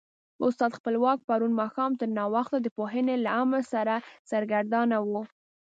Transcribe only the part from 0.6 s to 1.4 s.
خپلواک